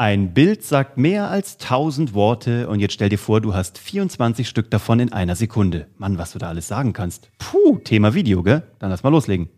Ein 0.00 0.32
Bild 0.32 0.62
sagt 0.62 0.96
mehr 0.96 1.28
als 1.28 1.58
tausend 1.58 2.14
Worte 2.14 2.68
und 2.68 2.78
jetzt 2.78 2.92
stell 2.94 3.08
dir 3.08 3.18
vor, 3.18 3.40
du 3.40 3.52
hast 3.52 3.78
24 3.78 4.48
Stück 4.48 4.70
davon 4.70 5.00
in 5.00 5.12
einer 5.12 5.34
Sekunde. 5.34 5.88
Mann, 5.96 6.18
was 6.18 6.30
du 6.30 6.38
da 6.38 6.46
alles 6.46 6.68
sagen 6.68 6.92
kannst. 6.92 7.32
Puh, 7.38 7.80
Thema 7.80 8.14
Video, 8.14 8.44
gell? 8.44 8.62
Dann 8.78 8.90
lass 8.90 9.02
mal 9.02 9.08
loslegen. 9.08 9.48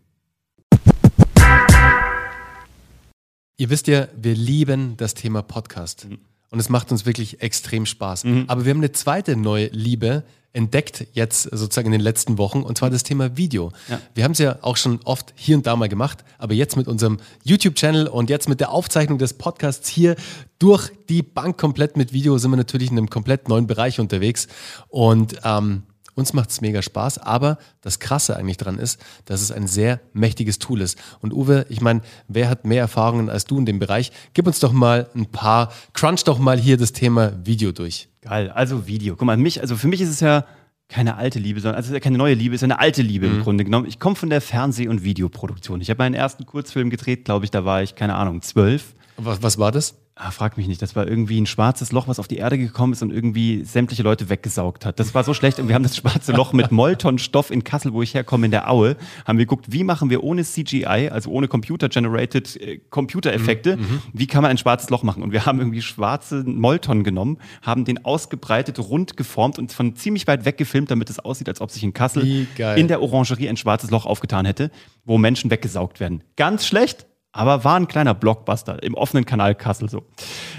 Ihr 3.55 3.69
wisst 3.69 3.85
ja, 3.85 4.07
wir 4.17 4.33
lieben 4.33 4.97
das 4.97 5.13
Thema 5.13 5.43
Podcast. 5.43 6.07
Und 6.51 6.59
es 6.59 6.69
macht 6.69 6.91
uns 6.91 7.05
wirklich 7.05 7.41
extrem 7.41 7.85
Spaß. 7.85 8.25
Mhm. 8.25 8.45
Aber 8.47 8.65
wir 8.65 8.71
haben 8.71 8.79
eine 8.79 8.91
zweite 8.91 9.35
neue 9.35 9.67
Liebe 9.67 10.23
entdeckt 10.53 11.07
jetzt 11.13 11.43
sozusagen 11.43 11.87
in 11.87 11.93
den 11.93 12.01
letzten 12.01 12.37
Wochen 12.37 12.61
und 12.63 12.77
zwar 12.77 12.89
das 12.89 13.03
Thema 13.03 13.37
Video. 13.37 13.71
Ja. 13.87 14.01
Wir 14.13 14.25
haben 14.25 14.33
es 14.33 14.39
ja 14.39 14.57
auch 14.61 14.75
schon 14.75 14.99
oft 15.05 15.33
hier 15.35 15.55
und 15.55 15.65
da 15.65 15.75
mal 15.77 15.87
gemacht, 15.87 16.25
aber 16.37 16.53
jetzt 16.53 16.75
mit 16.75 16.89
unserem 16.89 17.19
YouTube-Channel 17.45 18.07
und 18.07 18.29
jetzt 18.29 18.49
mit 18.49 18.59
der 18.59 18.71
Aufzeichnung 18.71 19.17
des 19.17 19.33
Podcasts 19.33 19.87
hier 19.87 20.15
durch 20.59 20.91
die 21.07 21.23
Bank 21.23 21.57
komplett 21.57 21.95
mit 21.95 22.11
Video 22.11 22.37
sind 22.37 22.51
wir 22.51 22.57
natürlich 22.57 22.91
in 22.91 22.97
einem 22.97 23.09
komplett 23.09 23.47
neuen 23.47 23.65
Bereich 23.65 23.99
unterwegs 24.01 24.47
und 24.89 25.37
ähm, 25.45 25.83
uns 26.15 26.33
macht 26.33 26.49
es 26.49 26.61
mega 26.61 26.81
Spaß, 26.81 27.19
aber 27.19 27.57
das 27.81 27.99
Krasse 27.99 28.35
eigentlich 28.35 28.57
dran 28.57 28.77
ist, 28.77 28.99
dass 29.25 29.41
es 29.41 29.51
ein 29.51 29.67
sehr 29.67 29.99
mächtiges 30.13 30.59
Tool 30.59 30.81
ist. 30.81 30.97
Und 31.19 31.33
Uwe, 31.33 31.65
ich 31.69 31.81
meine, 31.81 32.01
wer 32.27 32.49
hat 32.49 32.65
mehr 32.65 32.81
Erfahrungen 32.81 33.29
als 33.29 33.45
du 33.45 33.57
in 33.57 33.65
dem 33.65 33.79
Bereich? 33.79 34.11
Gib 34.33 34.47
uns 34.47 34.59
doch 34.59 34.71
mal 34.71 35.09
ein 35.15 35.27
paar, 35.27 35.71
crunch 35.93 36.23
doch 36.23 36.39
mal 36.39 36.59
hier 36.59 36.77
das 36.77 36.91
Thema 36.91 37.33
Video 37.45 37.71
durch. 37.71 38.09
Geil, 38.21 38.49
also 38.51 38.87
Video. 38.87 39.15
Guck 39.15 39.25
mal, 39.25 39.37
mich, 39.37 39.61
also 39.61 39.75
für 39.75 39.87
mich 39.87 40.01
ist 40.01 40.09
es 40.09 40.19
ja 40.19 40.45
keine 40.91 41.15
alte 41.15 41.39
Liebe, 41.39 41.61
sondern 41.61 41.77
also 41.77 41.97
keine 41.99 42.17
neue 42.17 42.33
Liebe, 42.33 42.53
es 42.53 42.61
ist 42.61 42.67
ja 42.67 42.75
eine 42.75 42.79
alte 42.79 43.01
Liebe 43.01 43.25
im 43.25 43.41
Grunde 43.43 43.63
genommen. 43.63 43.87
Ich 43.87 43.97
komme 43.97 44.17
von 44.17 44.29
der 44.29 44.41
Fernseh- 44.41 44.89
und 44.89 45.03
Videoproduktion. 45.03 45.79
Ich 45.79 45.89
habe 45.89 45.99
meinen 45.99 46.13
ersten 46.13 46.45
Kurzfilm 46.45 46.89
gedreht, 46.89 47.23
glaube 47.23 47.45
ich, 47.45 47.51
da 47.51 47.63
war 47.63 47.81
ich, 47.81 47.95
keine 47.95 48.15
Ahnung, 48.15 48.41
zwölf. 48.41 48.93
Was, 49.15 49.41
was 49.41 49.57
war 49.57 49.71
das? 49.71 49.95
Ah, 50.23 50.29
frag 50.29 50.55
mich 50.55 50.67
nicht, 50.67 50.79
das 50.83 50.95
war 50.95 51.07
irgendwie 51.07 51.41
ein 51.41 51.47
schwarzes 51.47 51.91
Loch, 51.91 52.07
was 52.07 52.19
auf 52.19 52.27
die 52.27 52.37
Erde 52.37 52.59
gekommen 52.59 52.93
ist 52.93 53.01
und 53.01 53.11
irgendwie 53.11 53.63
sämtliche 53.63 54.03
Leute 54.03 54.29
weggesaugt 54.29 54.85
hat. 54.85 54.99
Das 54.99 55.15
war 55.15 55.23
so 55.23 55.33
schlecht 55.33 55.59
und 55.59 55.67
wir 55.67 55.73
haben 55.73 55.81
das 55.81 55.97
schwarze 55.97 56.31
Loch 56.31 56.53
mit 56.53 56.71
Molton-Stoff 56.71 57.49
in 57.49 57.63
Kassel, 57.63 57.91
wo 57.91 58.03
ich 58.03 58.13
herkomme, 58.13 58.45
in 58.45 58.51
der 58.51 58.69
Aue, 58.69 58.97
haben 59.25 59.39
wir 59.39 59.45
geguckt, 59.45 59.71
wie 59.71 59.83
machen 59.83 60.11
wir 60.11 60.23
ohne 60.23 60.43
CGI, 60.43 61.09
also 61.11 61.31
ohne 61.31 61.47
Computer-Generated 61.47 62.61
äh, 62.61 62.77
Computereffekte, 62.91 63.79
wie 64.13 64.27
kann 64.27 64.43
man 64.43 64.51
ein 64.51 64.59
schwarzes 64.59 64.91
Loch 64.91 65.01
machen? 65.01 65.23
Und 65.23 65.31
wir 65.31 65.47
haben 65.47 65.57
irgendwie 65.57 65.81
schwarze 65.81 66.43
Molton 66.45 67.03
genommen, 67.03 67.39
haben 67.63 67.83
den 67.83 68.05
ausgebreitet, 68.05 68.77
rund 68.77 69.17
geformt 69.17 69.57
und 69.57 69.71
von 69.71 69.95
ziemlich 69.95 70.27
weit 70.27 70.45
weg 70.45 70.55
gefilmt, 70.55 70.91
damit 70.91 71.09
es 71.09 71.17
aussieht, 71.17 71.49
als 71.49 71.61
ob 71.61 71.71
sich 71.71 71.81
in 71.83 71.93
Kassel 71.93 72.45
in 72.75 72.87
der 72.87 73.01
Orangerie 73.01 73.49
ein 73.49 73.57
schwarzes 73.57 73.89
Loch 73.89 74.05
aufgetan 74.05 74.45
hätte, 74.45 74.69
wo 75.03 75.17
Menschen 75.17 75.49
weggesaugt 75.49 75.99
werden. 75.99 76.23
Ganz 76.35 76.67
schlecht, 76.67 77.07
aber 77.33 77.63
war 77.63 77.77
ein 77.77 77.87
kleiner 77.87 78.13
Blockbuster 78.13 78.83
im 78.83 78.93
offenen 78.93 79.25
Kanal 79.25 79.55
Kassel 79.55 79.89
so. 79.89 80.05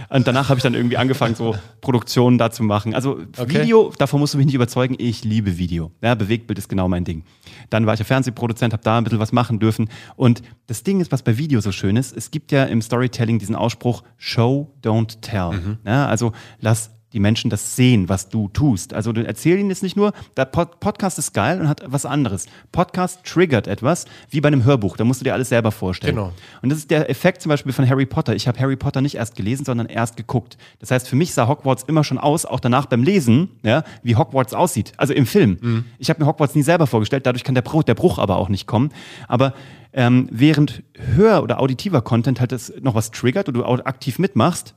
Und 0.08 0.26
danach 0.26 0.48
habe 0.48 0.58
ich 0.58 0.62
dann 0.62 0.74
irgendwie 0.74 0.96
angefangen, 0.96 1.34
so 1.34 1.54
Produktionen 1.80 2.38
da 2.38 2.50
zu 2.50 2.62
machen. 2.62 2.94
Also 2.94 3.20
Okay. 3.36 3.62
Video, 3.62 3.92
davon 3.98 4.20
musst 4.20 4.34
du 4.34 4.38
mich 4.38 4.46
nicht 4.46 4.54
überzeugen, 4.54 4.94
ich 4.98 5.24
liebe 5.24 5.58
Video. 5.58 5.90
Ja, 6.02 6.14
Bewegtbild 6.14 6.58
ist 6.58 6.68
genau 6.68 6.88
mein 6.88 7.04
Ding. 7.04 7.24
Dann 7.70 7.86
war 7.86 7.94
ich 7.94 8.00
ja 8.00 8.04
Fernsehproduzent, 8.04 8.72
habe 8.72 8.82
da 8.82 8.98
ein 8.98 9.04
bisschen 9.04 9.18
was 9.18 9.32
machen 9.32 9.58
dürfen. 9.58 9.88
Und 10.16 10.42
das 10.66 10.82
Ding 10.82 11.00
ist, 11.00 11.12
was 11.12 11.22
bei 11.22 11.38
Video 11.38 11.60
so 11.60 11.72
schön 11.72 11.96
ist, 11.96 12.16
es 12.16 12.30
gibt 12.30 12.52
ja 12.52 12.64
im 12.64 12.82
Storytelling 12.82 13.38
diesen 13.38 13.54
Ausspruch, 13.54 14.02
Show, 14.16 14.74
don't 14.82 15.20
tell. 15.20 15.78
Ja, 15.84 16.06
also 16.06 16.32
lass 16.60 16.90
die 17.12 17.20
Menschen 17.20 17.50
das 17.50 17.77
sehen, 17.77 18.08
was 18.08 18.28
du 18.28 18.48
tust. 18.48 18.94
Also 18.94 19.12
du 19.12 19.24
erzähl 19.27 19.58
ihnen 19.58 19.68
jetzt 19.68 19.82
nicht 19.82 19.96
nur, 19.96 20.12
der 20.36 20.46
Pod 20.46 20.80
Podcast 20.80 21.18
ist 21.18 21.32
geil 21.34 21.60
und 21.60 21.68
hat 21.68 21.82
was 21.86 22.06
anderes. 22.06 22.46
Podcast 22.72 23.24
triggert 23.24 23.66
etwas, 23.66 24.06
wie 24.30 24.41
bei 24.41 24.48
einem 24.48 24.64
Hörbuch. 24.64 24.96
Da 24.96 25.05
musst 25.05 25.20
du 25.20 25.24
dir 25.24 25.34
alles 25.34 25.48
selber 25.48 25.70
vorstellen. 25.70 26.16
Genau. 26.16 26.33
Und 26.62 26.70
das 26.70 26.78
ist 26.78 26.90
der 26.90 27.10
Effekt 27.10 27.42
zum 27.42 27.50
Beispiel 27.50 27.72
von 27.72 27.88
Harry 27.88 28.06
Potter. 28.06 28.34
Ich 28.34 28.48
habe 28.48 28.58
Harry 28.58 28.77
Potter 28.77 29.00
nicht 29.00 29.16
erst 29.16 29.36
gelesen, 29.36 29.64
sondern 29.64 29.86
erst 29.86 30.16
geguckt. 30.16 30.56
Das 30.80 30.90
heißt, 30.90 31.08
für 31.08 31.16
mich 31.16 31.34
sah 31.34 31.48
Hogwarts 31.48 31.84
immer 31.84 32.05
schon 32.05 32.18
aus, 32.18 32.46
auch 32.46 32.60
danach 32.60 32.86
beim 32.86 33.02
Lesen, 33.02 33.50
ja, 33.62 33.84
wie 34.02 34.16
Hogwarts 34.16 34.55
aussieht. 34.55 34.92
Also 34.96 35.14
im 35.14 35.27
Film. 35.27 35.84
Ich 35.98 36.10
habe 36.10 36.20
mir 36.20 36.27
Hogwarts 36.27 36.55
nie 36.55 36.62
selber 36.62 36.86
vorgestellt, 36.86 37.27
dadurch 37.27 37.44
kann 37.44 37.55
der 37.55 37.62
Bruch, 37.62 37.83
der 37.83 37.94
Bruch 37.94 38.18
aber 38.18 38.36
auch 38.36 38.48
nicht 38.48 38.67
kommen. 38.67 38.90
Aber 39.29 39.55
ähm, 39.92 40.29
während 40.30 40.83
Hör- 41.14 41.42
oder 41.42 41.61
auditiver 41.61 42.00
Content 42.00 42.40
halt 42.40 42.52
das 42.52 42.73
noch 42.80 42.94
was 42.94 43.11
triggert 43.11 43.48
und 43.48 43.55
du 43.55 43.64
aktiv 43.64 44.18
mitmachst, 44.18 44.74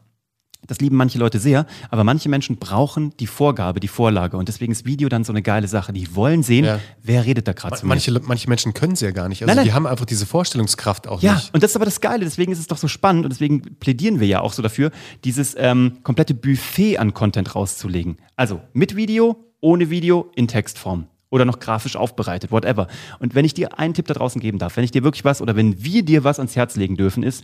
das 0.68 0.80
lieben 0.80 0.96
manche 0.96 1.18
Leute 1.18 1.40
sehr, 1.40 1.66
aber 1.90 2.04
manche 2.04 2.30
Menschen 2.30 2.58
brauchen 2.58 3.14
die 3.20 3.28
Vorgabe, 3.28 3.80
die 3.80 3.88
Vorlage. 3.88 4.38
Und 4.38 4.48
deswegen 4.48 4.72
ist 4.72 4.86
Video 4.86 5.10
dann 5.10 5.24
so 5.24 5.32
eine 5.34 5.42
geile 5.42 5.68
Sache. 5.68 5.94
Die 5.94 6.16
wollen 6.16 6.44
sehen, 6.44 6.66
Ja. 6.66 6.80
wer 7.04 7.26
redet 7.26 7.48
da 7.48 7.54
gerade 7.54 7.76
zu 7.78 7.86
mir. 7.86 7.90
Manche, 7.90 8.12
manche 8.26 8.50
Menschen 8.50 8.74
können 8.74 8.94
es 8.94 9.02
ja 9.02 9.12
gar 9.12 9.30
nicht. 9.30 9.42
Also 9.42 9.48
Nein, 9.50 9.58
nein. 9.58 9.66
die 9.66 9.74
haben 9.74 9.88
einfach 9.88 10.06
diese 10.06 10.26
Vorstellungskraft 10.26 11.08
auch 11.08 11.22
Ja, 11.22 11.36
nicht. 11.36 11.54
und 11.54 11.64
das 11.64 11.72
ist 11.72 11.76
aber 11.76 11.86
das 11.86 12.02
Geile, 12.02 12.26
deswegen 12.26 12.52
ist 12.52 12.60
es 12.60 12.68
doch 12.68 12.78
so 12.78 12.88
spannend 12.88 13.26
und 13.26 13.32
deswegen 13.32 13.62
plädieren 13.80 14.20
wir 14.20 14.28
ja 14.28 14.42
auch 14.42 14.54
so 14.54 14.62
dafür, 14.62 14.92
dieses 15.24 15.56
ähm, 15.58 16.00
komplette 16.04 16.34
Buffet 16.34 16.98
an 16.98 17.14
Content 17.14 17.56
rauszulegen. 17.56 18.18
Also 18.36 18.62
mit 18.74 18.96
Video, 18.96 19.38
ohne 19.62 19.90
Video, 19.90 20.32
in 20.36 20.48
Textform. 20.48 21.08
Oder 21.32 21.44
noch 21.44 21.60
grafisch 21.60 21.96
aufbereitet, 21.98 22.52
whatever. 22.52 22.88
Und 23.20 23.36
wenn 23.36 23.44
ich 23.46 23.54
dir 23.54 23.78
einen 23.78 23.94
Tipp 23.94 24.08
da 24.08 24.14
draußen 24.14 24.40
geben 24.40 24.58
darf, 24.58 24.78
wenn 24.78 24.84
ich 24.86 24.92
dir 24.92 25.04
wirklich 25.04 25.26
was 25.26 25.42
oder 25.42 25.56
wenn 25.56 25.84
wir 25.84 26.04
dir 26.06 26.24
was 26.24 26.40
ans 26.40 26.56
Herz 26.56 26.76
legen 26.78 26.96
dürfen, 26.96 27.24
ist, 27.24 27.44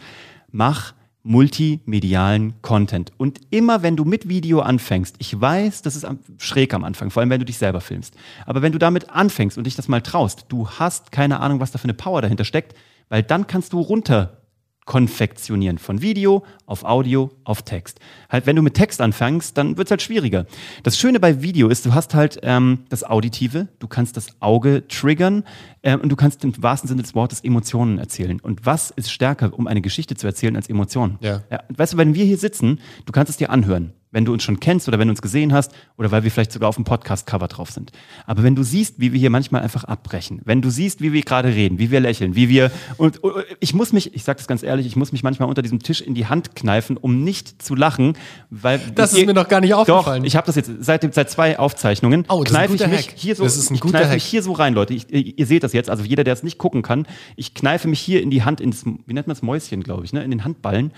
mach 0.51 0.93
multimedialen 1.23 2.61
Content. 2.61 3.11
Und 3.17 3.39
immer 3.51 3.83
wenn 3.83 3.95
du 3.95 4.05
mit 4.05 4.27
Video 4.27 4.61
anfängst, 4.61 5.15
ich 5.19 5.39
weiß, 5.39 5.81
das 5.81 5.95
ist 5.95 6.07
schräg 6.37 6.73
am 6.73 6.83
Anfang, 6.83 7.11
vor 7.11 7.21
allem 7.21 7.29
wenn 7.29 7.39
du 7.39 7.45
dich 7.45 7.57
selber 7.57 7.81
filmst, 7.81 8.15
aber 8.45 8.61
wenn 8.61 8.71
du 8.71 8.79
damit 8.79 9.09
anfängst 9.09 9.57
und 9.57 9.65
dich 9.65 9.75
das 9.75 9.87
mal 9.87 10.01
traust, 10.01 10.45
du 10.49 10.67
hast 10.67 11.11
keine 11.11 11.39
Ahnung, 11.39 11.59
was 11.59 11.71
da 11.71 11.77
für 11.77 11.85
eine 11.85 11.93
Power 11.93 12.21
dahinter 12.21 12.45
steckt, 12.45 12.75
weil 13.09 13.23
dann 13.23 13.47
kannst 13.47 13.73
du 13.73 13.79
runter 13.79 14.40
konfektionieren 14.85 15.77
von 15.77 16.01
Video 16.01 16.43
auf 16.65 16.83
Audio 16.83 17.31
auf 17.43 17.61
Text. 17.61 17.99
Halt, 18.29 18.45
wenn 18.45 18.55
du 18.55 18.61
mit 18.61 18.73
Text 18.73 18.99
anfängst, 18.99 19.57
dann 19.57 19.77
wird 19.77 19.87
es 19.87 19.91
halt 19.91 20.01
schwieriger. 20.01 20.45
Das 20.83 20.97
Schöne 20.97 21.19
bei 21.19 21.41
Video 21.41 21.69
ist, 21.69 21.85
du 21.85 21.93
hast 21.93 22.13
halt 22.13 22.39
ähm, 22.43 22.79
das 22.89 23.03
Auditive, 23.03 23.67
du 23.79 23.87
kannst 23.87 24.17
das 24.17 24.27
Auge 24.39 24.87
triggern 24.87 25.43
ähm, 25.83 26.01
und 26.01 26.09
du 26.09 26.15
kannst 26.15 26.43
im 26.43 26.53
wahrsten 26.61 26.87
Sinne 26.87 27.03
des 27.03 27.15
Wortes 27.15 27.41
Emotionen 27.41 27.99
erzählen. 27.99 28.39
Und 28.39 28.65
was 28.65 28.89
ist 28.91 29.11
stärker, 29.11 29.53
um 29.57 29.67
eine 29.67 29.81
Geschichte 29.81 30.15
zu 30.15 30.27
erzählen, 30.27 30.55
als 30.55 30.67
Emotionen? 30.67 31.17
Ja. 31.21 31.43
Ja, 31.51 31.63
weißt 31.69 31.93
du, 31.93 31.97
wenn 31.97 32.15
wir 32.15 32.25
hier 32.25 32.37
sitzen, 32.37 32.79
du 33.05 33.11
kannst 33.11 33.29
es 33.29 33.37
dir 33.37 33.49
anhören, 33.49 33.93
wenn 34.11 34.25
du 34.25 34.33
uns 34.33 34.43
schon 34.43 34.59
kennst 34.59 34.87
oder 34.87 34.99
wenn 34.99 35.07
du 35.07 35.11
uns 35.11 35.21
gesehen 35.21 35.53
hast 35.53 35.71
oder 35.97 36.11
weil 36.11 36.23
wir 36.23 36.31
vielleicht 36.31 36.51
sogar 36.51 36.69
auf 36.69 36.75
dem 36.75 36.83
Podcast-Cover 36.83 37.47
drauf 37.47 37.71
sind. 37.71 37.91
Aber 38.25 38.43
wenn 38.43 38.55
du 38.55 38.63
siehst, 38.63 38.99
wie 38.99 39.13
wir 39.13 39.19
hier 39.19 39.29
manchmal 39.29 39.61
einfach 39.61 39.83
abbrechen, 39.85 40.41
wenn 40.45 40.61
du 40.61 40.69
siehst, 40.69 41.01
wie 41.01 41.13
wir 41.13 41.21
gerade 41.21 41.49
reden, 41.49 41.79
wie 41.79 41.91
wir 41.91 41.99
lächeln, 41.99 42.35
wie 42.35 42.49
wir 42.49 42.71
und, 42.97 43.23
und 43.23 43.43
ich 43.59 43.73
muss 43.73 43.93
mich, 43.93 44.13
ich 44.13 44.23
sage 44.23 44.37
das 44.37 44.47
ganz 44.47 44.63
ehrlich, 44.63 44.85
ich 44.85 44.95
muss 44.95 45.11
mich 45.11 45.23
manchmal 45.23 45.49
unter 45.49 45.61
diesem 45.61 45.79
Tisch 45.79 46.01
in 46.01 46.13
die 46.13 46.27
Hand 46.27 46.55
kneifen, 46.55 46.97
um 46.97 47.23
nicht 47.23 47.61
zu 47.61 47.75
lachen, 47.75 48.13
weil 48.49 48.79
Das 48.95 49.13
ist 49.13 49.25
mir 49.25 49.33
noch 49.33 49.47
gar 49.47 49.61
nicht 49.61 49.73
aufgefallen. 49.73 50.23
Doch, 50.23 50.27
ich 50.27 50.35
habe 50.35 50.45
das 50.45 50.55
jetzt 50.55 50.71
seit, 50.79 51.13
seit 51.13 51.29
zwei 51.29 51.57
Aufzeichnungen. 51.57 52.25
Oh, 52.29 52.43
das 52.43 52.51
ist 52.51 52.57
ein 52.57 52.67
kneife 52.67 52.73
ich 52.73 52.79
guter 52.79 52.89
mich 52.89 53.07
Hack. 53.07 53.13
hier 53.15 53.35
so, 53.35 53.43
Das 53.43 53.57
ist 53.57 53.69
ein 53.69 53.75
ich 53.75 53.81
kneife 53.81 54.13
mich 54.13 54.23
Hack. 54.23 54.29
hier 54.29 54.43
so 54.43 54.51
rein, 54.51 54.73
Leute. 54.73 54.93
Ich, 54.93 55.11
ihr 55.11 55.45
seht 55.45 55.63
das 55.63 55.73
jetzt, 55.73 55.89
also 55.89 56.03
jeder, 56.03 56.23
der 56.23 56.33
es 56.33 56.43
nicht 56.43 56.57
gucken 56.57 56.81
kann, 56.81 57.07
ich 57.35 57.53
kneife 57.53 57.87
mich 57.87 57.99
hier 57.99 58.21
in 58.21 58.29
die 58.29 58.43
Hand, 58.43 58.61
ins, 58.61 58.85
wie 58.85 59.13
nennt 59.13 59.27
man 59.27 59.35
das, 59.35 59.41
Mäuschen, 59.41 59.83
glaube 59.83 60.05
ich, 60.05 60.13
ne? 60.13 60.23
in 60.23 60.31
den 60.31 60.43
Handballen, 60.43 60.91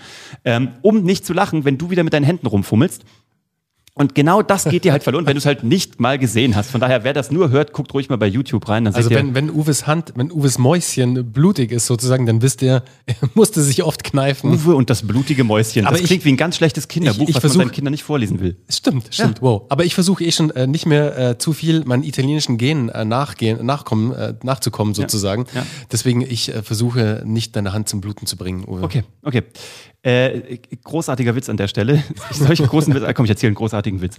ähm, 0.44 0.70
um 0.82 1.02
nicht 1.02 1.24
zu 1.24 1.32
lachen, 1.32 1.64
wenn 1.64 1.78
du 1.78 1.90
wieder 1.90 2.02
mit 2.04 2.12
deinen 2.12 2.24
Händen 2.24 2.46
rumfummelst. 2.46 3.03
Und 3.96 4.16
genau 4.16 4.42
das 4.42 4.64
geht 4.64 4.82
dir 4.84 4.90
halt 4.90 5.02
verloren, 5.04 5.24
wenn 5.26 5.34
du 5.34 5.38
es 5.38 5.46
halt 5.46 5.62
nicht 5.62 6.00
mal 6.00 6.18
gesehen 6.18 6.56
hast. 6.56 6.68
Von 6.72 6.80
daher, 6.80 7.04
wer 7.04 7.12
das 7.12 7.30
nur 7.30 7.50
hört, 7.50 7.72
guckt 7.72 7.94
ruhig 7.94 8.08
mal 8.08 8.16
bei 8.16 8.26
YouTube 8.26 8.68
rein. 8.68 8.88
Also 8.88 9.00
seht 9.02 9.12
ihr, 9.12 9.16
wenn, 9.18 9.36
wenn 9.36 9.50
Uwes 9.50 9.86
Hand, 9.86 10.12
wenn 10.16 10.32
Uwes 10.32 10.58
Mäuschen 10.58 11.30
blutig 11.30 11.70
ist 11.70 11.86
sozusagen, 11.86 12.26
dann 12.26 12.42
wisst 12.42 12.60
ihr, 12.62 12.82
er 13.06 13.14
musste 13.34 13.62
sich 13.62 13.84
oft 13.84 14.02
kneifen. 14.02 14.50
Uwe 14.52 14.74
und 14.74 14.90
das 14.90 15.06
blutige 15.06 15.44
Mäuschen. 15.44 15.86
Aber 15.86 15.92
das 15.92 16.00
ich- 16.00 16.06
klingt 16.08 16.24
wie 16.24 16.32
ein 16.32 16.36
ganz 16.36 16.56
schlechtes 16.56 16.88
Kinderbuch, 16.88 17.22
ich- 17.22 17.28
ich 17.28 17.34
was 17.36 17.42
versuch- 17.44 17.58
man 17.58 17.66
seinen 17.68 17.74
Kindern 17.74 17.92
nicht 17.92 18.02
vorlesen 18.02 18.40
will. 18.40 18.56
Stimmt, 18.68 19.14
stimmt, 19.14 19.40
wow. 19.42 19.62
Aber 19.68 19.84
ich 19.84 19.94
versuche 19.94 20.24
eh 20.24 20.32
schon 20.32 20.50
äh, 20.50 20.66
nicht 20.66 20.86
mehr 20.86 21.16
äh, 21.16 21.38
zu 21.38 21.52
viel 21.52 21.84
meinen 21.84 22.02
italienischen 22.02 22.58
Genen 22.58 22.88
äh, 22.88 23.04
nachgehen, 23.04 23.64
nachkommen, 23.64 24.10
äh, 24.12 24.34
nachzukommen 24.42 24.94
sozusagen. 24.94 25.44
ja. 25.54 25.64
Deswegen 25.92 26.20
ich 26.22 26.52
äh, 26.52 26.62
versuche 26.64 27.22
nicht 27.24 27.54
deine 27.54 27.72
Hand 27.72 27.88
zum 27.88 28.00
Bluten 28.00 28.26
zu 28.26 28.36
bringen, 28.36 28.64
Uwe. 28.66 28.82
Okay, 28.82 29.04
okay. 29.22 29.42
Äh, 30.02 30.58
großartiger 30.82 31.34
Witz 31.34 31.48
an 31.48 31.56
der 31.56 31.66
Stelle. 31.66 32.02
Solche 32.30 32.66
großen 32.66 32.92
Witz. 32.94 33.04
Komm, 33.14 33.24
ich 33.24 33.30
erzähle 33.30 33.48
einen 33.48 33.54
großartigen 33.54 33.83
Witz. 33.84 34.18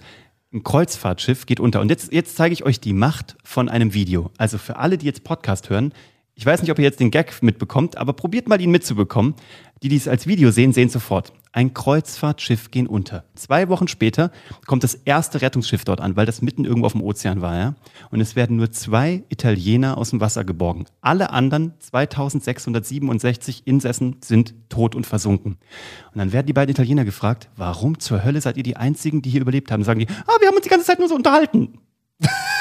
Ein 0.53 0.63
Kreuzfahrtschiff 0.63 1.45
geht 1.45 1.59
unter. 1.59 1.81
Und 1.81 1.89
jetzt, 1.89 2.13
jetzt 2.13 2.35
zeige 2.35 2.53
ich 2.53 2.63
euch 2.63 2.79
die 2.79 2.93
Macht 2.93 3.35
von 3.43 3.67
einem 3.67 3.93
Video. 3.93 4.31
Also 4.37 4.57
für 4.57 4.77
alle, 4.77 4.97
die 4.97 5.05
jetzt 5.05 5.23
Podcast 5.23 5.69
hören, 5.69 5.93
ich 6.37 6.45
weiß 6.45 6.61
nicht, 6.61 6.69
ob 6.69 6.77
ihr 6.79 6.83
jetzt 6.83 6.99
den 6.99 7.11
Gag 7.11 7.41
mitbekommt, 7.41 7.97
aber 7.97 8.11
probiert 8.11 8.49
mal 8.49 8.59
ihn 8.59 8.69
mitzubekommen. 8.71 9.35
Die, 9.81 9.89
die 9.89 9.95
es 9.95 10.07
als 10.07 10.27
Video 10.27 10.51
sehen, 10.51 10.73
sehen 10.73 10.89
sofort. 10.89 11.31
Ein 11.53 11.73
Kreuzfahrtschiff 11.73 12.71
gehen 12.71 12.87
unter. 12.87 13.23
Zwei 13.35 13.69
Wochen 13.69 13.87
später 13.87 14.31
kommt 14.65 14.83
das 14.83 14.95
erste 14.95 15.41
Rettungsschiff 15.41 15.85
dort 15.85 16.01
an, 16.01 16.17
weil 16.17 16.25
das 16.25 16.41
mitten 16.41 16.65
irgendwo 16.65 16.87
auf 16.87 16.91
dem 16.91 17.01
Ozean 17.01 17.41
war. 17.41 17.57
Ja? 17.57 17.75
Und 18.11 18.19
es 18.19 18.35
werden 18.35 18.57
nur 18.57 18.71
zwei 18.71 19.23
Italiener 19.29 19.97
aus 19.97 20.09
dem 20.09 20.19
Wasser 20.19 20.43
geborgen. 20.43 20.85
Alle 20.99 21.29
anderen 21.29 21.73
2667 21.79 23.65
Insassen 23.65 24.17
sind 24.21 24.55
tot 24.67 24.95
und 24.95 25.05
versunken. 25.05 25.53
Und 26.11 26.17
dann 26.17 26.33
werden 26.33 26.47
die 26.47 26.53
beiden 26.53 26.71
Italiener 26.71 27.05
gefragt, 27.05 27.49
warum 27.55 27.99
zur 27.99 28.25
Hölle 28.25 28.41
seid 28.41 28.57
ihr 28.57 28.63
die 28.63 28.75
Einzigen, 28.75 29.21
die 29.21 29.29
hier 29.29 29.41
überlebt 29.41 29.71
haben? 29.71 29.85
Sagen 29.85 30.01
die, 30.01 30.07
ah, 30.07 30.35
wir 30.39 30.49
haben 30.49 30.55
uns 30.55 30.63
die 30.63 30.69
ganze 30.69 30.85
Zeit 30.85 30.99
nur 30.99 31.07
so 31.07 31.15
unterhalten. 31.15 31.79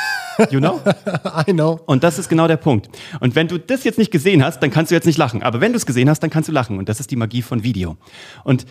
You 0.51 0.59
know? 0.61 0.81
I 1.49 1.53
know. 1.53 1.81
Und 1.87 2.03
das 2.05 2.19
ist 2.19 2.29
genau 2.29 2.49
der 2.49 2.57
Punkt. 2.57 2.89
Und 3.21 3.35
wenn 3.35 3.49
du 3.49 3.59
das 3.59 3.85
jetzt 3.85 3.99
nicht 3.99 4.11
gesehen 4.11 4.45
hast, 4.45 4.61
dann 4.63 4.71
kannst 4.71 4.91
du 4.91 4.95
jetzt 4.95 5.07
nicht 5.07 5.19
lachen. 5.19 5.43
Aber 5.43 5.61
wenn 5.61 5.73
du 5.73 5.77
es 5.77 5.87
gesehen 5.87 6.09
hast, 6.11 6.21
dann 6.21 6.31
kannst 6.31 6.49
du 6.49 6.53
lachen. 6.53 6.79
Und 6.79 6.89
das 6.89 7.01
ist 7.01 7.11
die 7.11 7.17
Magie 7.17 7.43
von 7.43 7.63
Video. 7.65 7.97
Und 8.45 8.67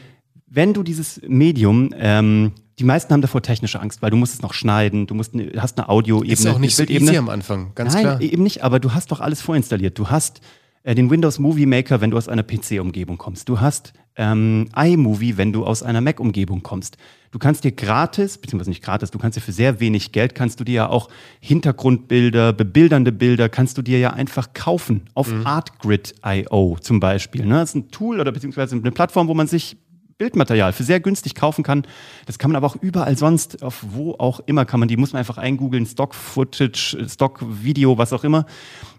wenn 0.48 0.74
du 0.74 0.83
dieses 0.83 1.19
Medium, 1.27 1.92
ähm, 1.98 2.51
die 2.80 2.83
meisten 2.83 3.13
haben 3.13 3.21
davor 3.21 3.42
technische 3.42 3.80
Angst, 3.80 4.01
weil 4.01 4.10
du 4.12 4.18
musst 4.18 4.33
es 4.33 4.42
noch 4.42 4.54
schneiden, 4.54 5.07
du 5.07 5.15
musst, 5.15 5.36
ne- 5.36 5.51
hast 5.57 5.77
eine 5.77 5.89
Audioebene. 5.89 6.33
Ist 6.33 6.48
auch 6.48 6.60
nicht 6.60 6.75
so 6.75 6.83
easy 6.83 7.18
am 7.18 7.30
Anfang, 7.30 7.71
ganz 7.75 7.94
Nein, 7.94 8.04
klar. 8.04 8.21
eben 8.21 8.44
nicht, 8.44 8.63
aber 8.63 8.80
du 8.80 8.94
hast 8.94 9.12
doch 9.12 9.19
alles 9.19 9.42
vorinstalliert. 9.42 9.98
Du 9.98 10.09
hast 10.09 10.42
äh, 10.83 10.95
den 10.95 11.09
Windows 11.09 11.39
Movie 11.39 11.65
Maker, 11.65 12.01
wenn 12.01 12.12
du 12.12 12.18
aus 12.18 12.27
einer 12.27 12.44
PC-Umgebung 12.44 13.18
kommst. 13.18 13.50
Du 13.50 13.59
hast 13.59 13.94
ähm, 14.15 14.68
iMovie, 14.75 15.38
wenn 15.38 15.51
du 15.51 15.65
aus 15.65 15.81
einer 15.81 16.01
Mac-Umgebung 16.01 16.62
kommst. 16.62 16.97
Du 17.31 17.39
kannst 17.39 17.63
dir 17.63 17.71
gratis, 17.71 18.38
beziehungsweise 18.38 18.69
nicht 18.69 18.83
gratis, 18.83 19.09
du 19.09 19.18
kannst 19.18 19.38
dir 19.38 19.41
für 19.41 19.51
sehr 19.51 19.80
wenig 19.80 20.12
Geld, 20.12 20.35
kannst 20.35 20.59
du 20.59 20.63
dir 20.63 20.74
ja 20.74 20.89
auch 20.89 21.09
Hintergrundbilder, 21.39 22.53
bebildernde 22.53 23.12
Bilder, 23.12 23.50
kannst 23.50 23.77
du 23.77 23.81
dir 23.81 23.97
ja 23.97 24.12
einfach 24.12 24.53
kaufen. 24.53 25.01
Auf 25.15 25.31
ArtGrid.io 25.44 26.77
zum 26.80 27.00
Beispiel. 27.00 27.45
Ne? 27.45 27.56
Das 27.56 27.69
ist 27.69 27.75
ein 27.75 27.89
Tool 27.89 28.19
oder 28.19 28.31
beziehungsweise 28.31 28.75
eine 28.75 28.91
Plattform, 28.91 29.27
wo 29.27 29.33
man 29.33 29.47
sich 29.47 29.77
Bildmaterial 30.18 30.74
für 30.74 30.83
sehr 30.83 31.00
günstig 31.00 31.36
kaufen 31.36 31.63
kann. 31.63 31.86
Das 32.25 32.39
kann 32.39 32.51
man 32.51 32.56
aber 32.56 32.68
auch 32.68 32.75
überall 32.75 33.18
sonst, 33.18 33.63
auf 33.63 33.83
wo 33.89 34.15
auch 34.18 34.42
immer 34.45 34.65
kann 34.65 34.80
man, 34.80 34.88
die 34.89 34.98
muss 34.98 35.13
man 35.13 35.19
einfach 35.19 35.38
eingoogeln, 35.38 35.86
Stock-Footage, 35.86 37.06
Stock-Video, 37.10 37.98
was 37.98 38.13
auch 38.13 38.24
immer. 38.24 38.45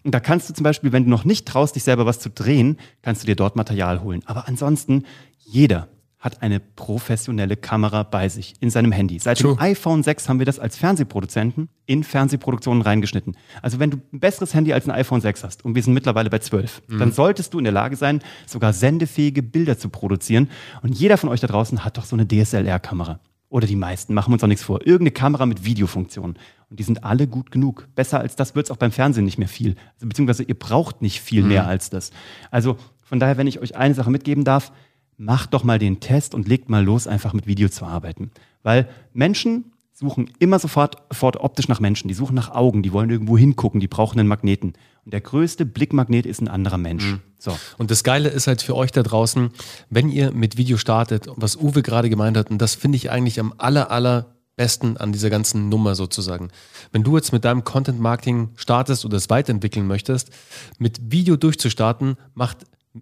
Und 0.02 0.14
da 0.14 0.20
kannst 0.20 0.48
du 0.48 0.54
zum 0.54 0.64
Beispiel, 0.64 0.92
wenn 0.92 1.04
du 1.04 1.10
noch 1.10 1.24
nicht 1.24 1.46
traust, 1.46 1.76
dich 1.76 1.84
selber 1.84 2.06
was 2.06 2.20
zu 2.20 2.30
drehen, 2.30 2.78
kannst 3.02 3.22
du 3.22 3.26
dir 3.26 3.36
dort 3.36 3.56
Material 3.56 4.02
holen. 4.02 4.22
Aber 4.26 4.48
ansonsten, 4.48 5.04
jeder 5.44 5.88
hat 6.24 6.40
eine 6.40 6.58
professionelle 6.58 7.54
Kamera 7.54 8.02
bei 8.02 8.30
sich 8.30 8.54
in 8.60 8.70
seinem 8.70 8.92
Handy. 8.92 9.18
Seit 9.18 9.40
True. 9.40 9.56
dem 9.56 9.60
iPhone 9.60 10.02
6 10.02 10.26
haben 10.30 10.38
wir 10.38 10.46
das 10.46 10.58
als 10.58 10.78
Fernsehproduzenten 10.78 11.68
in 11.84 12.02
Fernsehproduktionen 12.02 12.80
reingeschnitten. 12.80 13.36
Also 13.60 13.78
wenn 13.78 13.90
du 13.90 13.98
ein 14.10 14.20
besseres 14.20 14.54
Handy 14.54 14.72
als 14.72 14.88
ein 14.88 14.90
iPhone 14.90 15.20
6 15.20 15.44
hast 15.44 15.66
und 15.66 15.74
wir 15.74 15.82
sind 15.82 15.92
mittlerweile 15.92 16.30
bei 16.30 16.38
12, 16.38 16.82
dann 16.98 17.12
solltest 17.12 17.52
du 17.52 17.58
in 17.58 17.64
der 17.64 17.74
Lage 17.74 17.96
sein, 17.96 18.22
sogar 18.46 18.72
sendefähige 18.72 19.42
Bilder 19.42 19.76
zu 19.76 19.90
produzieren. 19.90 20.48
Und 20.80 20.98
jeder 20.98 21.18
von 21.18 21.28
euch 21.28 21.40
da 21.40 21.46
draußen 21.46 21.84
hat 21.84 21.98
doch 21.98 22.06
so 22.06 22.16
eine 22.16 22.26
DSLR-Kamera. 22.26 23.20
Oder 23.50 23.66
die 23.66 23.76
meisten, 23.76 24.14
machen 24.14 24.30
wir 24.30 24.34
uns 24.34 24.42
auch 24.42 24.48
nichts 24.48 24.64
vor. 24.64 24.80
Irgendeine 24.80 25.10
Kamera 25.10 25.44
mit 25.44 25.66
Videofunktion. 25.66 26.36
Und 26.70 26.80
die 26.80 26.84
sind 26.84 27.04
alle 27.04 27.26
gut 27.26 27.50
genug. 27.50 27.86
Besser 27.94 28.18
als 28.18 28.34
das 28.34 28.54
wird 28.54 28.66
es 28.66 28.70
auch 28.70 28.78
beim 28.78 28.92
Fernsehen 28.92 29.26
nicht 29.26 29.38
mehr 29.38 29.46
viel. 29.46 29.76
Also, 29.96 30.08
beziehungsweise 30.08 30.42
ihr 30.42 30.58
braucht 30.58 31.02
nicht 31.02 31.20
viel 31.20 31.42
mehr 31.42 31.66
als 31.66 31.90
das. 31.90 32.12
Also 32.50 32.78
von 33.02 33.20
daher, 33.20 33.36
wenn 33.36 33.46
ich 33.46 33.60
euch 33.60 33.76
eine 33.76 33.94
Sache 33.94 34.10
mitgeben 34.10 34.42
darf, 34.44 34.72
macht 35.16 35.54
doch 35.54 35.64
mal 35.64 35.78
den 35.78 36.00
Test 36.00 36.34
und 36.34 36.48
legt 36.48 36.68
mal 36.68 36.84
los, 36.84 37.06
einfach 37.06 37.32
mit 37.32 37.46
Video 37.46 37.68
zu 37.68 37.84
arbeiten. 37.84 38.30
Weil 38.62 38.88
Menschen 39.12 39.72
suchen 39.92 40.30
immer 40.40 40.58
sofort, 40.58 40.96
sofort 41.10 41.36
optisch 41.36 41.68
nach 41.68 41.80
Menschen. 41.80 42.08
Die 42.08 42.14
suchen 42.14 42.34
nach 42.34 42.50
Augen, 42.50 42.82
die 42.82 42.92
wollen 42.92 43.10
irgendwo 43.10 43.38
hingucken, 43.38 43.80
die 43.80 43.88
brauchen 43.88 44.18
einen 44.18 44.28
Magneten. 44.28 44.74
Und 45.04 45.14
der 45.14 45.20
größte 45.20 45.64
Blickmagnet 45.64 46.26
ist 46.26 46.40
ein 46.40 46.48
anderer 46.48 46.78
Mensch. 46.78 47.18
So. 47.38 47.56
Und 47.78 47.90
das 47.90 48.02
Geile 48.02 48.28
ist 48.28 48.46
halt 48.46 48.62
für 48.62 48.74
euch 48.74 48.90
da 48.90 49.02
draußen, 49.02 49.50
wenn 49.90 50.08
ihr 50.08 50.32
mit 50.32 50.56
Video 50.56 50.78
startet, 50.78 51.28
was 51.36 51.56
Uwe 51.56 51.82
gerade 51.82 52.10
gemeint 52.10 52.36
hat, 52.36 52.50
und 52.50 52.58
das 52.58 52.74
finde 52.74 52.96
ich 52.96 53.10
eigentlich 53.10 53.38
am 53.38 53.54
aller, 53.58 53.90
aller 53.90 54.34
besten 54.56 54.96
an 54.96 55.12
dieser 55.12 55.30
ganzen 55.30 55.68
Nummer 55.68 55.94
sozusagen. 55.94 56.48
Wenn 56.92 57.02
du 57.02 57.16
jetzt 57.16 57.32
mit 57.32 57.44
deinem 57.44 57.64
Content 57.64 58.00
Marketing 58.00 58.50
startest 58.56 59.04
oder 59.04 59.16
es 59.16 59.30
weiterentwickeln 59.30 59.86
möchtest, 59.86 60.30
mit 60.78 61.12
Video 61.12 61.36
durchzustarten, 61.36 62.16
macht 62.34 62.58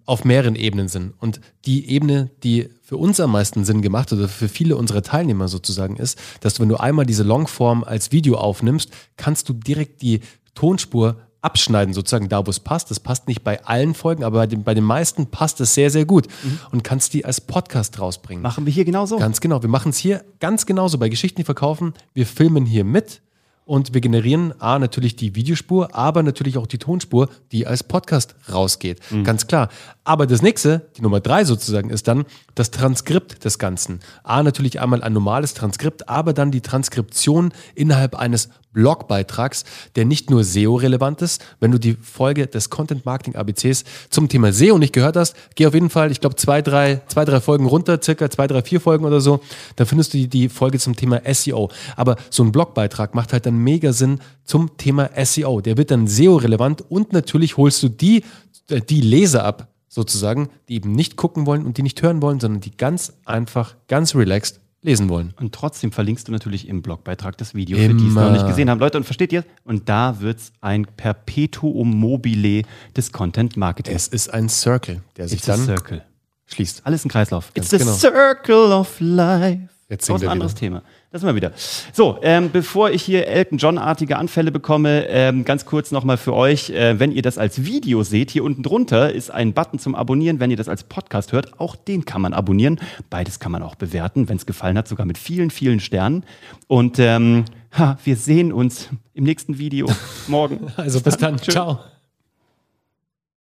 auf 0.06 0.25
mehreren 0.25 0.55
Ebenen 0.55 0.89
Sinn. 0.89 1.12
Und 1.19 1.41
die 1.67 1.91
Ebene, 1.91 2.31
die 2.43 2.69
für 2.83 2.97
uns 2.97 3.21
am 3.21 3.33
meisten 3.33 3.65
Sinn 3.65 3.83
gemacht 3.83 4.12
oder 4.12 4.29
für 4.29 4.49
viele 4.49 4.77
unserer 4.77 5.03
Teilnehmer 5.03 5.49
sozusagen 5.49 5.97
ist, 5.97 6.19
dass 6.41 6.55
du, 6.55 6.62
wenn 6.62 6.69
du 6.69 6.77
einmal 6.77 7.06
diese 7.06 7.23
Longform 7.23 7.85
als 7.85 8.12
Video 8.12 8.37
aufnimmst, 8.37 8.91
kannst 9.17 9.49
du 9.49 9.53
direkt 9.53 10.03
die 10.03 10.21
Tonspur 10.55 11.17
abschneiden, 11.43 11.93
sozusagen 11.93 12.29
da, 12.29 12.47
wo 12.47 12.50
es 12.50 12.61
passt. 12.61 12.91
Das 12.91 13.00
passt 13.00 13.29
nicht 13.29 13.43
bei 13.43 13.65
allen 13.65 13.94
Folgen, 13.94 14.25
aber 14.25 14.39
bei 14.39 14.47
den, 14.47 14.62
bei 14.65 14.75
den 14.75 14.85
meisten 14.85 15.27
passt 15.27 15.61
es 15.61 15.75
sehr, 15.75 15.91
sehr 15.91 16.06
gut 16.06 16.29
und 16.71 16.85
kannst 16.85 17.15
die 17.15 17.25
als 17.25 17.41
Podcast 17.41 17.99
rausbringen. 18.00 18.43
Machen 18.43 18.65
wir 18.65 18.73
hier 18.73 18.85
genauso. 18.85 19.19
Ganz 19.19 19.41
genau. 19.41 19.61
Wir 19.62 19.69
machen 19.69 19.91
es 19.91 19.99
hier 19.99 20.25
ganz 20.41 20.67
genauso 20.67 20.99
bei 20.99 21.09
Geschichten, 21.09 21.37
die 21.37 21.44
verkaufen. 21.44 21.94
Wir 22.15 22.27
filmen 22.27 22.65
hier 22.65 22.85
mit 22.85 23.21
und 23.64 23.94
wir 23.94 24.00
generieren 24.00 24.53
A, 24.61 24.79
natürlich 24.79 25.17
die 25.17 25.35
Videospur, 25.35 25.94
aber 25.94 26.23
natürlich 26.23 26.59
auch 26.59 26.67
die 26.67 26.79
Tonspur, 26.79 27.29
die 27.53 27.67
als 27.67 27.82
Podcast 27.85 28.35
rausgeht. 28.53 29.00
Ganz 29.25 29.47
klar. 29.47 29.69
Aber 30.05 30.26
das 30.26 30.43
nächste, 30.43 30.91
die 30.97 31.03
Nummer 31.03 31.20
drei 31.20 31.44
sozusagen, 31.44 31.91
ist 31.91 32.09
dann 32.09 32.25
das 32.55 32.70
Transkript 32.70 33.44
des 33.44 33.59
Ganzen. 33.59 34.00
A, 34.25 34.43
natürlich 34.43 34.81
einmal 34.81 35.03
ein 35.03 35.12
normales 35.12 35.55
Transkript, 35.55 36.09
aber 36.09 36.32
dann 36.32 36.50
die 36.50 36.61
Transkription 36.61 37.53
innerhalb 37.75 38.17
eines 38.17 38.49
Blogbeitrags, 38.73 39.65
der 39.97 40.05
nicht 40.05 40.31
nur 40.31 40.45
SEO-relevant 40.45 41.23
ist. 41.23 41.45
Wenn 41.61 41.71
du 41.71 41.79
die 41.79 41.95
Folge 41.95 42.47
des 42.47 42.71
Content 42.71 43.05
Marketing 43.05 43.37
ABCs 43.37 43.85
zum 44.11 44.29
Thema 44.29 44.53
SEO 44.53 44.79
nicht 44.79 44.93
gehört 44.93 45.17
hast, 45.17 45.35
geh 45.55 45.67
auf 45.67 45.75
jeden 45.75 45.91
Fall, 45.91 46.11
ich 46.11 46.21
glaube, 46.21 46.37
zwei 46.37 46.63
drei, 46.63 47.03
zwei, 47.09 47.25
drei 47.25 47.41
Folgen 47.41 47.67
runter, 47.67 48.01
circa 48.03 48.31
zwei, 48.31 48.47
drei, 48.47 48.63
vier 48.63 48.81
Folgen 48.81 49.05
oder 49.05 49.21
so. 49.21 49.41
Da 49.77 49.85
findest 49.85 50.15
du 50.15 50.19
die, 50.19 50.29
die 50.29 50.49
Folge 50.49 50.79
zum 50.79 50.97
Thema 50.97 51.21
SEO. 51.33 51.71
Aber 51.97 52.17
so 52.31 52.43
ein 52.43 52.53
Blogbeitrag 52.53 53.15
macht 53.15 53.33
halt 53.33 53.47
dann 53.47 53.59
mega 53.59 53.93
Sinn 53.93 54.21
zum 54.45 54.77
Thema 54.77 55.11
SEO. 55.25 55.61
Der 55.61 55.77
wird 55.77 55.91
dann 55.91 56.07
SEO-relevant 56.07 56.85
und 56.89 57.13
natürlich 57.13 57.57
holst 57.57 57.83
du 57.83 57.89
die, 57.89 58.25
äh, 58.69 58.81
die 58.81 59.01
Leser 59.01 59.45
ab, 59.45 59.69
sozusagen, 59.89 60.49
die 60.69 60.77
eben 60.77 60.93
nicht 60.93 61.17
gucken 61.17 61.47
wollen 61.47 61.67
und 61.67 61.77
die 61.77 61.83
nicht 61.83 62.01
hören 62.01 62.23
wollen, 62.23 62.41
sondern 62.41 62.61
die 62.61 62.75
ganz 62.75 63.13
einfach, 63.27 63.77
ganz 63.89 64.15
relaxed 64.15 64.61
lesen 64.82 65.08
wollen. 65.08 65.32
Und 65.38 65.55
trotzdem 65.55 65.93
verlinkst 65.93 66.29
du 66.29 66.32
natürlich 66.32 66.69
im 66.69 66.82
Blogbeitrag 66.82 67.37
das 67.38 67.55
Video, 67.55 67.79
für 67.79 67.94
die 67.94 68.06
es 68.08 68.14
noch 68.14 68.23
Immer. 68.23 68.32
nicht 68.32 68.46
gesehen 68.46 68.69
haben. 68.69 68.81
Leute, 68.81 68.99
und 68.99 69.05
versteht 69.05 69.32
ihr? 69.32 69.44
Und 69.64 69.88
da 69.88 70.20
wird 70.20 70.38
es 70.38 70.52
ein 70.61 70.87
Perpetuum 70.96 71.88
mobile 71.99 72.62
des 72.96 73.12
Content 73.12 73.56
Marketing. 73.56 73.94
Es 73.94 74.08
ist 74.08 74.32
ein 74.32 74.49
Circle, 74.49 75.02
der 75.17 75.29
sich 75.29 75.38
It's 75.38 75.46
dann 75.46 75.64
circle. 75.64 76.02
schließt. 76.46 76.82
Alles 76.84 77.05
ein 77.05 77.08
Kreislauf. 77.08 77.52
It's 77.55 77.70
the 77.70 77.79
genau. 77.79 77.93
circle 77.93 78.73
of 78.73 78.96
life. 79.00 79.69
Jetzt 79.93 80.11
ein 80.11 80.23
er 80.23 80.31
anderes 80.31 80.53
wieder. 80.53 80.59
Thema. 80.59 80.83
Das 81.11 81.21
sind 81.21 81.29
wir 81.29 81.35
wieder. 81.35 81.53
So, 81.93 82.19
ähm, 82.23 82.49
bevor 82.50 82.91
ich 82.91 83.03
hier 83.03 83.27
Elton 83.27 83.59
John-artige 83.59 84.17
Anfälle 84.17 84.50
bekomme, 84.50 85.06
ähm, 85.09 85.44
ganz 85.44 85.67
kurz 85.67 85.91
nochmal 85.91 86.17
für 86.17 86.33
euch, 86.33 86.71
äh, 86.71 86.99
wenn 86.99 87.12
ihr 87.12 87.21
das 87.21 87.37
als 87.37 87.67
Video 87.67 88.03
seht, 88.03 88.31
hier 88.31 88.43
unten 88.43 88.62
drunter 88.62 89.12
ist 89.12 89.31
ein 89.31 89.53
Button 89.53 89.79
zum 89.79 89.94
Abonnieren. 89.94 90.41
Wenn 90.41 90.50
ihr 90.50 90.56
das 90.56 90.71
als 90.71 90.85
Podcast 90.85 91.33
hört, 91.33 91.61
auch 91.61 91.77
den 91.77 92.06
kann 92.06 92.23
man 92.23 92.33
abonnieren. 92.33 92.81
Beides 93.11 93.39
kann 93.39 93.53
man 93.53 93.62
auch 93.62 93.75
bewerten, 93.75 94.31
wenn 94.31 94.39
es 94.39 94.47
gefallen 94.47 94.79
hat, 94.79 94.89
sogar 94.89 95.05
mit 95.05 95.19
vielen, 95.19 95.50
vielen 95.50 95.79
Sternen. 95.79 96.25
Und 96.69 96.99
ähm, 96.99 97.44
ha, 97.77 97.99
wir 98.03 98.17
sehen 98.17 98.50
uns 98.50 98.89
im 99.12 99.25
nächsten 99.25 99.59
Video 99.59 99.89
morgen. 100.27 100.73
Also 100.77 101.03
bis 101.03 101.19
dann. 101.19 101.39
Ciao. 101.39 101.81